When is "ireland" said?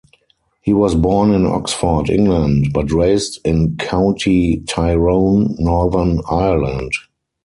6.27-6.89